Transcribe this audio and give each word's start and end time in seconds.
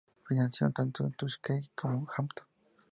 Financió 0.27 0.71
tanto 0.71 1.11
Tuskegee 1.15 1.69
como 1.75 2.07
Hampton. 2.17 2.47